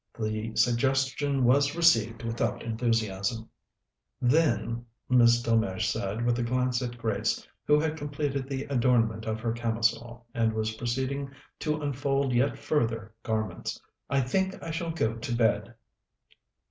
[0.19, 3.47] The suggestion was received without enthusiasm.
[4.19, 9.39] "Then," Miss Delmege said, with a glance at Grace, who had completed the adornment of
[9.41, 11.29] her camisole, and was proceeding
[11.59, 13.79] to unfold yet further garments,
[14.09, 15.75] "I think I shall go to bed."